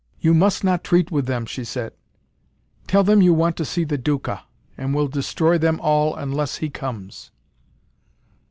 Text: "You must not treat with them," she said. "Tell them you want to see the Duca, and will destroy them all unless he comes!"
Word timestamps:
"You 0.19 0.33
must 0.33 0.63
not 0.63 0.83
treat 0.83 1.11
with 1.11 1.27
them," 1.27 1.45
she 1.45 1.63
said. 1.63 1.93
"Tell 2.87 3.03
them 3.03 3.21
you 3.21 3.35
want 3.35 3.55
to 3.57 3.65
see 3.65 3.83
the 3.83 3.99
Duca, 3.99 4.45
and 4.75 4.95
will 4.95 5.07
destroy 5.07 5.59
them 5.59 5.79
all 5.79 6.15
unless 6.15 6.55
he 6.57 6.71
comes!" 6.71 7.29